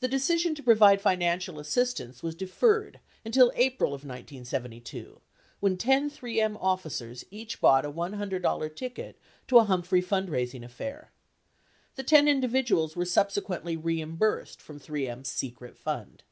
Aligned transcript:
The 0.00 0.08
decision 0.08 0.54
to 0.54 0.62
provide 0.62 1.02
financial 1.02 1.58
assistance 1.58 2.22
was 2.22 2.34
deferred 2.34 2.98
until 3.26 3.52
April 3.56 3.88
of 3.88 4.00
1972 4.02 5.20
when 5.60 5.76
ten 5.76 6.08
3 6.08 6.40
M 6.40 6.56
officers 6.56 7.26
each 7.30 7.60
bought 7.60 7.84
a 7.84 7.92
$100 7.92 8.74
ticket 8.74 9.18
to 9.48 9.58
a 9.58 9.64
Humphrey 9.64 10.00
fund 10.00 10.30
raising 10.30 10.64
affair. 10.64 11.12
The 11.96 12.04
ten 12.04 12.26
individuals 12.26 12.96
were 12.96 13.04
subsequently 13.04 13.76
reimbursed 13.76 14.62
from 14.62 14.78
3 14.78 15.06
M's 15.10 15.28
secret 15.28 15.76
fund. 15.76 16.22